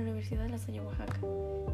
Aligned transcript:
Universidad 0.00 0.44
de 0.44 0.48
La 0.48 0.58
Salle, 0.58 0.80
Oaxaca. 0.80 1.20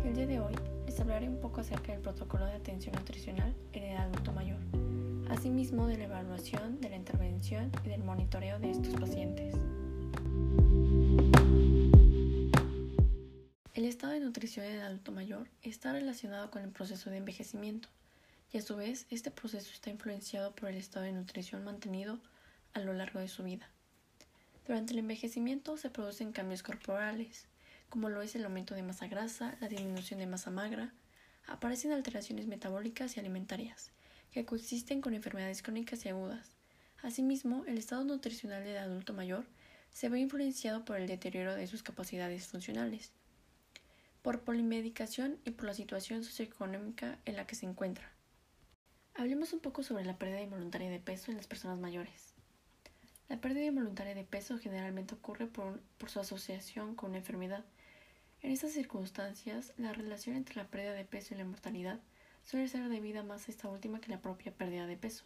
El 0.04 0.14
día 0.14 0.26
de 0.26 0.40
hoy 0.40 0.54
les 0.86 0.98
hablaré 1.00 1.28
un 1.28 1.40
poco 1.40 1.60
acerca 1.60 1.92
del 1.92 2.00
protocolo 2.00 2.44
de 2.46 2.52
atención 2.52 2.94
nutricional 2.94 3.54
en 3.72 3.82
el 3.84 3.96
adulto 3.96 4.32
mayor, 4.32 4.58
asimismo 5.30 5.86
de 5.86 5.96
la 5.96 6.04
evaluación, 6.04 6.80
de 6.80 6.90
la 6.90 6.96
intervención 6.96 7.70
y 7.84 7.88
del 7.88 8.02
monitoreo 8.02 8.58
de 8.58 8.70
estos 8.70 8.94
pacientes. 9.00 9.54
El 13.74 13.84
estado 13.84 14.12
de 14.12 14.20
nutrición 14.20 14.66
en 14.66 14.72
el 14.72 14.82
adulto 14.82 15.12
mayor 15.12 15.48
está 15.62 15.92
relacionado 15.92 16.50
con 16.50 16.62
el 16.62 16.70
proceso 16.70 17.10
de 17.10 17.16
envejecimiento 17.16 17.88
y 18.52 18.58
a 18.58 18.62
su 18.62 18.76
vez 18.76 19.06
este 19.10 19.30
proceso 19.30 19.70
está 19.72 19.90
influenciado 19.90 20.54
por 20.54 20.68
el 20.68 20.76
estado 20.76 21.06
de 21.06 21.12
nutrición 21.12 21.64
mantenido 21.64 22.18
a 22.74 22.80
lo 22.80 22.92
largo 22.92 23.20
de 23.20 23.28
su 23.28 23.42
vida. 23.42 23.70
Durante 24.66 24.92
el 24.92 25.00
envejecimiento 25.00 25.76
se 25.76 25.90
producen 25.90 26.32
cambios 26.32 26.62
corporales, 26.62 27.46
como 27.88 28.08
lo 28.08 28.22
es 28.22 28.36
el 28.36 28.44
aumento 28.44 28.74
de 28.74 28.82
masa 28.82 29.08
grasa, 29.08 29.56
la 29.60 29.68
disminución 29.68 30.20
de 30.20 30.26
masa 30.26 30.50
magra, 30.50 30.94
aparecen 31.46 31.92
alteraciones 31.92 32.46
metabólicas 32.46 33.16
y 33.16 33.20
alimentarias, 33.20 33.90
que 34.30 34.44
coexisten 34.44 35.00
con 35.00 35.14
enfermedades 35.14 35.62
crónicas 35.62 36.04
y 36.04 36.08
agudas. 36.08 36.54
Asimismo, 37.02 37.64
el 37.66 37.78
estado 37.78 38.04
nutricional 38.04 38.62
del 38.62 38.76
adulto 38.76 39.12
mayor 39.12 39.44
se 39.90 40.08
ve 40.08 40.20
influenciado 40.20 40.84
por 40.84 40.98
el 40.98 41.08
deterioro 41.08 41.54
de 41.54 41.66
sus 41.66 41.82
capacidades 41.82 42.46
funcionales, 42.46 43.12
por 44.22 44.42
polimedicación 44.42 45.38
y 45.44 45.50
por 45.50 45.64
la 45.64 45.74
situación 45.74 46.22
socioeconómica 46.22 47.18
en 47.24 47.36
la 47.36 47.46
que 47.46 47.56
se 47.56 47.66
encuentra. 47.66 48.12
Hablemos 49.14 49.52
un 49.52 49.60
poco 49.60 49.82
sobre 49.82 50.04
la 50.04 50.18
pérdida 50.18 50.42
involuntaria 50.42 50.90
de 50.90 51.00
peso 51.00 51.30
en 51.30 51.38
las 51.38 51.46
personas 51.46 51.78
mayores. 51.78 52.29
La 53.30 53.40
pérdida 53.40 53.66
involuntaria 53.66 54.16
de 54.16 54.24
peso 54.24 54.58
generalmente 54.58 55.14
ocurre 55.14 55.46
por, 55.46 55.80
su 56.08 56.18
asociación 56.18 56.96
con 56.96 57.10
una 57.10 57.18
enfermedad. 57.18 57.64
En 58.42 58.50
estas 58.50 58.72
circunstancias, 58.72 59.72
la 59.76 59.92
relación 59.92 60.34
entre 60.34 60.56
la 60.56 60.66
pérdida 60.66 60.94
de 60.94 61.04
peso 61.04 61.32
y 61.32 61.38
la 61.38 61.44
mortalidad 61.44 62.00
suele 62.42 62.66
ser 62.66 62.88
debida 62.88 63.22
más 63.22 63.46
a 63.46 63.52
esta 63.52 63.68
última 63.68 64.00
que 64.00 64.10
la 64.10 64.20
propia 64.20 64.50
pérdida 64.50 64.88
de 64.88 64.96
peso. 64.96 65.22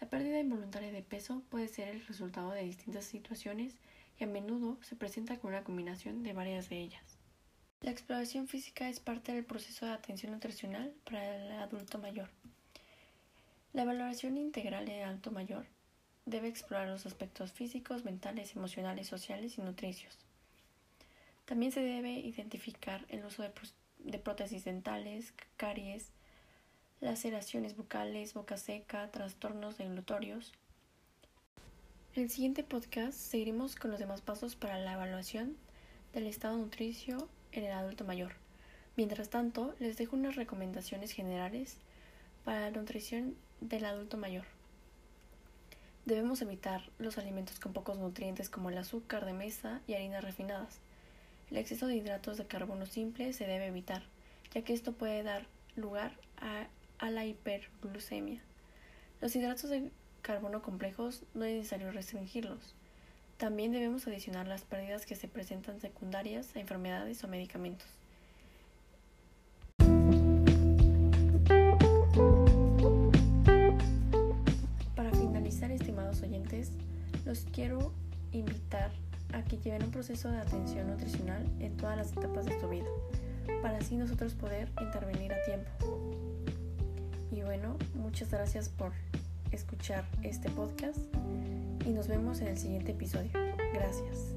La 0.00 0.08
pérdida 0.08 0.40
involuntaria 0.40 0.90
de 0.90 1.02
peso 1.02 1.44
puede 1.48 1.68
ser 1.68 1.86
el 1.86 2.04
resultado 2.04 2.50
de 2.50 2.64
distintas 2.64 3.04
situaciones 3.04 3.76
y 4.18 4.24
a 4.24 4.26
menudo 4.26 4.76
se 4.82 4.96
presenta 4.96 5.38
con 5.38 5.50
una 5.50 5.62
combinación 5.62 6.24
de 6.24 6.32
varias 6.32 6.68
de 6.68 6.80
ellas. 6.80 7.16
La 7.80 7.92
exploración 7.92 8.48
física 8.48 8.88
es 8.88 8.98
parte 8.98 9.32
del 9.32 9.44
proceso 9.44 9.86
de 9.86 9.92
atención 9.92 10.32
nutricional 10.32 10.92
para 11.04 11.36
el 11.36 11.52
adulto 11.52 11.98
mayor. 11.98 12.28
La 13.72 13.84
valoración 13.84 14.36
integral 14.36 14.88
en 14.88 14.96
el 14.96 15.04
adulto 15.04 15.30
mayor 15.30 15.75
debe 16.26 16.48
explorar 16.48 16.88
los 16.88 17.06
aspectos 17.06 17.52
físicos, 17.52 18.04
mentales, 18.04 18.54
emocionales, 18.56 19.06
sociales 19.06 19.56
y 19.58 19.62
nutricios. 19.62 20.18
También 21.44 21.70
se 21.70 21.80
debe 21.80 22.10
identificar 22.10 23.06
el 23.08 23.24
uso 23.24 23.44
de, 23.44 24.18
prótesis 24.18 24.64
dentales, 24.64 25.32
caries, 25.56 26.10
laceraciones 27.00 27.76
bucales, 27.76 28.34
boca 28.34 28.56
seca, 28.56 29.08
trastornos 29.12 29.78
deglutorios. 29.78 30.52
En 32.16 32.24
el 32.24 32.30
siguiente 32.30 32.64
podcast 32.64 33.16
seguiremos 33.16 33.76
con 33.76 33.92
los 33.92 34.00
demás 34.00 34.20
pasos 34.20 34.56
para 34.56 34.78
la 34.78 34.94
evaluación 34.94 35.56
del 36.12 36.26
estado 36.26 36.56
nutricio 36.56 37.28
en 37.52 37.64
el 37.64 37.72
adulto 37.72 38.04
mayor. 38.04 38.32
Mientras 38.96 39.28
tanto, 39.28 39.76
les 39.78 39.96
dejo 39.96 40.16
unas 40.16 40.34
recomendaciones 40.34 41.12
generales 41.12 41.76
para 42.44 42.62
la 42.62 42.70
nutrición 42.70 43.36
del 43.60 43.84
adulto 43.84 44.16
mayor. 44.16 44.55
Debemos 46.06 46.40
evitar 46.40 46.88
los 47.00 47.18
alimentos 47.18 47.58
con 47.58 47.72
pocos 47.72 47.98
nutrientes 47.98 48.48
como 48.48 48.70
el 48.70 48.78
azúcar 48.78 49.24
de 49.24 49.32
mesa 49.32 49.80
y 49.88 49.94
harinas 49.94 50.22
refinadas. 50.22 50.78
El 51.50 51.56
exceso 51.56 51.88
de 51.88 51.96
hidratos 51.96 52.36
de 52.36 52.46
carbono 52.46 52.86
simple 52.86 53.32
se 53.32 53.44
debe 53.44 53.66
evitar, 53.66 54.04
ya 54.54 54.62
que 54.62 54.72
esto 54.72 54.92
puede 54.92 55.24
dar 55.24 55.46
lugar 55.74 56.12
a, 56.36 56.68
a 57.04 57.10
la 57.10 57.26
hiperglucemia. 57.26 58.40
Los 59.20 59.34
hidratos 59.34 59.68
de 59.68 59.90
carbono 60.22 60.62
complejos 60.62 61.24
no 61.34 61.44
es 61.44 61.56
necesario 61.56 61.90
restringirlos. 61.90 62.76
También 63.36 63.72
debemos 63.72 64.06
adicionar 64.06 64.46
las 64.46 64.62
pérdidas 64.62 65.06
que 65.06 65.16
se 65.16 65.26
presentan 65.26 65.80
secundarias 65.80 66.54
a 66.54 66.60
enfermedades 66.60 67.24
o 67.24 67.28
medicamentos. 67.28 67.88
Los 77.24 77.46
quiero 77.52 77.92
invitar 78.32 78.90
a 79.32 79.42
que 79.42 79.58
lleven 79.58 79.82
un 79.84 79.90
proceso 79.90 80.30
de 80.30 80.38
atención 80.38 80.88
nutricional 80.88 81.44
en 81.60 81.76
todas 81.76 81.96
las 81.96 82.12
etapas 82.12 82.46
de 82.46 82.60
su 82.60 82.68
vida, 82.68 82.86
para 83.62 83.78
así 83.78 83.96
nosotros 83.96 84.34
poder 84.34 84.68
intervenir 84.80 85.32
a 85.32 85.42
tiempo. 85.44 85.70
Y 87.32 87.42
bueno, 87.42 87.76
muchas 87.94 88.30
gracias 88.30 88.68
por 88.68 88.92
escuchar 89.50 90.04
este 90.22 90.48
podcast 90.50 90.98
y 91.84 91.90
nos 91.90 92.08
vemos 92.08 92.40
en 92.40 92.48
el 92.48 92.58
siguiente 92.58 92.92
episodio. 92.92 93.30
Gracias. 93.72 94.34